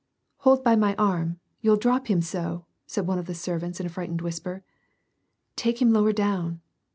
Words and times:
"Hold 0.37 0.63
by 0.63 0.75
my 0.75 0.95
arm! 0.95 1.39
You'll 1.61 1.77
drop 1.77 2.07
him 2.07 2.21
so," 2.23 2.65
said 2.87 3.05
one 3.05 3.19
of 3.19 3.27
the 3.27 3.35
servants 3.35 3.79
in 3.79 3.85
a 3.85 3.89
frightened 3.89 4.21
whisper. 4.21 4.63
"Take 5.55 5.79
him 5.79 5.91
lower 5.93 6.11
down 6.11 6.59